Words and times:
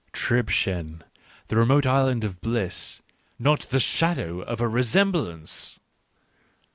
Tribschen— 0.13 1.03
remote 1.51 1.85
island 1.85 2.23
of 2.23 2.41
bliss: 2.41 3.01
not 3.37 3.59
the 3.69 3.79
shadow 3.79 4.41
of 4.41 4.59
a 4.59 4.63
resem 4.63 5.11
blance 5.11 5.77